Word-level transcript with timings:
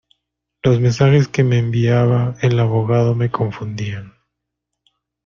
Los 0.63 0.79
mensajes 0.81 1.27
que 1.27 1.43
me 1.43 1.59
enviaba 1.59 2.35
el 2.41 2.59
abogado 2.59 3.13
me 3.13 3.29
confundían. 3.29 4.15